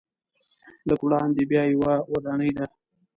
[0.87, 2.65] لږ وړاندې بیا یوه ودانۍ ده.